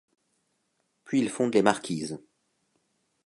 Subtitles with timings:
[1.05, 2.17] Puis il fonde Les Marquises.